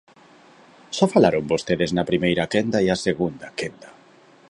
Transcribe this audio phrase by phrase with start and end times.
[0.97, 3.89] Xa falaron vostedes na primeira quenda e a segunda quenda.